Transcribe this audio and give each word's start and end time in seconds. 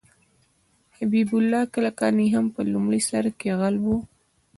حبیب 0.97 1.29
الله 1.37 1.63
کلکاني 1.75 2.27
هم 2.35 2.45
په 2.55 2.61
لومړي 2.73 3.01
سر 3.09 3.25
کې 3.39 3.49
غل 3.59 3.75
و. 3.83 3.85